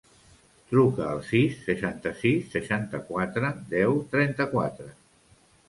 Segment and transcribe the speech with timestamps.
[0.69, 4.93] Truca al sis, seixanta-sis, seixanta-quatre, deu, trenta-quatre.